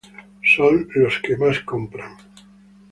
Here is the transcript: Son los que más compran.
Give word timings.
Son 0.43 0.87
los 0.95 1.19
que 1.19 1.37
más 1.37 1.59
compran. 1.59 2.17